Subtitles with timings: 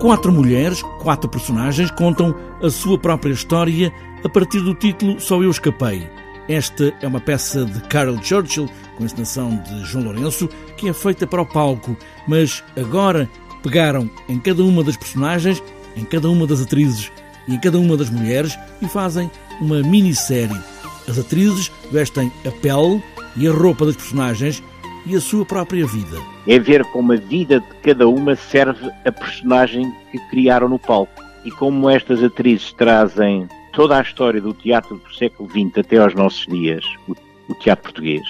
[0.00, 3.90] Quatro mulheres, quatro personagens contam a sua própria história
[4.22, 6.06] a partir do título Só Eu Escapei.
[6.48, 11.26] Esta é uma peça de Carol Churchill, com encenação de João Lourenço, que é feita
[11.26, 11.96] para o palco,
[12.28, 13.28] mas agora
[13.62, 15.62] pegaram em cada uma das personagens,
[15.96, 17.10] em cada uma das atrizes
[17.48, 20.60] e em cada uma das mulheres e fazem uma minissérie.
[21.08, 23.02] As atrizes vestem a pele
[23.34, 24.62] e a roupa das personagens
[25.06, 26.20] e a sua própria vida.
[26.46, 31.24] É ver como a vida de cada uma serve a personagem que criaram no palco.
[31.44, 36.12] E como estas atrizes trazem toda a história do teatro do século XX até aos
[36.12, 38.26] nossos dias, o, teatro português,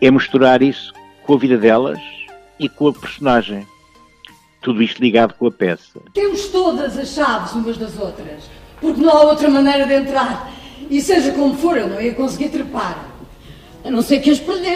[0.00, 0.92] é misturar isso
[1.24, 2.00] com a vida delas
[2.58, 3.66] e com a personagem.
[4.62, 6.00] Tudo isto ligado com a peça.
[6.14, 8.48] Temos todas as chaves umas das outras,
[8.80, 10.50] porque não há outra maneira de entrar.
[10.88, 13.10] E seja como for, eu não ia conseguir trepar.
[13.84, 14.73] A não ser que as perdesse.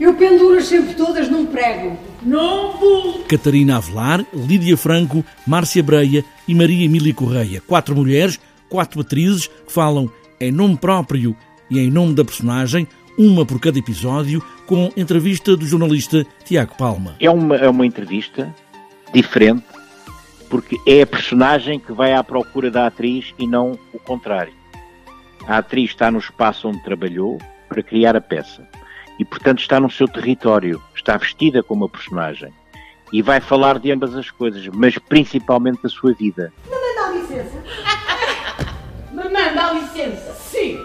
[0.00, 1.94] Eu penduro-as sempre todas num prego.
[2.22, 3.22] Não vou.
[3.24, 7.60] Catarina Avelar, Lídia Franco, Márcia Breia e Maria Emília Correia.
[7.60, 8.40] Quatro mulheres,
[8.70, 11.36] quatro atrizes que falam em nome próprio
[11.70, 17.16] e em nome da personagem, uma por cada episódio, com entrevista do jornalista Tiago Palma.
[17.20, 18.54] É uma, é uma entrevista
[19.12, 19.66] diferente,
[20.48, 24.54] porque é a personagem que vai à procura da atriz e não o contrário.
[25.46, 27.36] A atriz está no espaço onde trabalhou
[27.68, 28.66] para criar a peça
[29.20, 32.50] e, portanto, está no seu território, está vestida como a personagem
[33.12, 36.50] e vai falar de ambas as coisas, mas principalmente da sua vida.
[36.70, 37.62] Mamãe, dá licença.
[39.12, 40.32] Mamãe, dá licença.
[40.32, 40.78] Sim.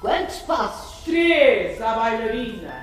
[0.00, 1.04] Quantos passos?
[1.04, 2.82] Três à bailarina.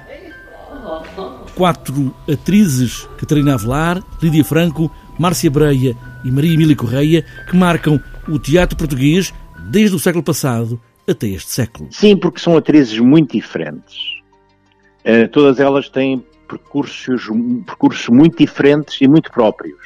[1.56, 8.00] Quatro atrizes, Catarina Avelar, Lídia Franco, Márcia Breia e Maria Emília Correia, que marcam
[8.30, 11.90] o teatro português desde o século passado até este século.
[11.92, 14.19] Sim, porque são atrizes muito diferentes
[15.06, 17.28] Uh, todas elas têm percursos,
[17.66, 19.80] percursos muito diferentes e muito próprios.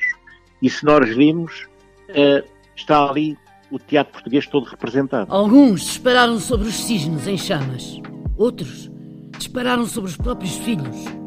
[0.61, 1.67] E se nós vimos,
[2.09, 3.37] uh, está ali
[3.69, 5.33] o teatro português todo representado.
[5.33, 7.99] Alguns dispararam sobre os cisnes em chamas.
[8.37, 8.89] Outros
[9.37, 11.22] dispararam sobre os próprios filhos.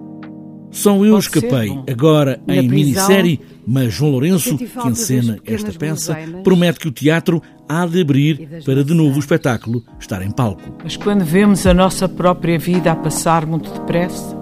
[0.76, 6.14] Só eu escapei, agora em minissérie, mas João Lourenço, que encena esta peça,
[6.44, 10.60] promete que o teatro há de abrir para de novo o espetáculo estar em palco.
[10.84, 14.35] Mas quando vemos a nossa própria vida a passar muito depressa,